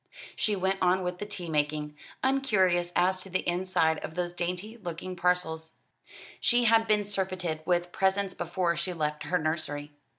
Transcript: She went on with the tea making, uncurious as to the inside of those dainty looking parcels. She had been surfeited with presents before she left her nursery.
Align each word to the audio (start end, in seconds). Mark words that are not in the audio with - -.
She 0.35 0.55
went 0.55 0.81
on 0.81 1.03
with 1.03 1.19
the 1.19 1.27
tea 1.27 1.47
making, 1.47 1.95
uncurious 2.23 2.91
as 2.95 3.21
to 3.21 3.29
the 3.29 3.47
inside 3.47 3.99
of 3.99 4.15
those 4.15 4.33
dainty 4.33 4.75
looking 4.77 5.15
parcels. 5.15 5.75
She 6.39 6.63
had 6.63 6.87
been 6.87 7.03
surfeited 7.03 7.61
with 7.67 7.91
presents 7.91 8.33
before 8.33 8.75
she 8.75 8.93
left 8.93 9.25
her 9.25 9.37
nursery. 9.37 9.91